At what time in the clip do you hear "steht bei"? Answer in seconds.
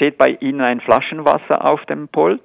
0.00-0.30